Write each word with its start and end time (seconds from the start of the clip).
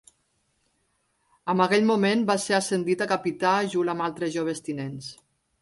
En 1.53 1.61
aquell 1.67 1.85
moment 1.91 2.25
va 2.31 2.37
ser 2.45 2.57
ascendit 2.61 3.07
a 3.07 3.11
capità 3.15 3.55
junt 3.75 3.95
amb 3.95 4.07
altres 4.11 4.37
joves 4.39 4.69
tinents. 4.71 5.17